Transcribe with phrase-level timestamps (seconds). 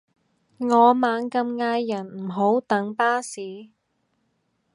[0.57, 3.67] 我猛咁嗌人唔好等巴士